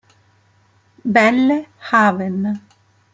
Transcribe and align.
Belle 1.05 1.69
Haven 1.93 2.57